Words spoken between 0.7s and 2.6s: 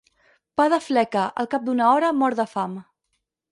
de fleca, al cap d'una hora mort de